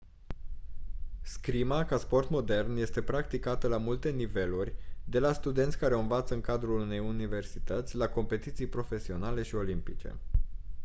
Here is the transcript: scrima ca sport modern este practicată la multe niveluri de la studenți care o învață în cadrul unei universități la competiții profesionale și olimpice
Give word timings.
scrima 1.21 1.85
ca 1.85 1.97
sport 1.97 2.29
modern 2.29 2.75
este 2.77 3.01
practicată 3.01 3.67
la 3.67 3.77
multe 3.77 4.09
niveluri 4.09 4.73
de 5.05 5.19
la 5.19 5.33
studenți 5.33 5.77
care 5.77 5.95
o 5.95 5.99
învață 5.99 6.33
în 6.33 6.41
cadrul 6.41 6.79
unei 6.79 6.99
universități 6.99 7.95
la 7.95 8.07
competiții 8.09 8.67
profesionale 8.67 9.43
și 9.43 9.55
olimpice 9.55 10.15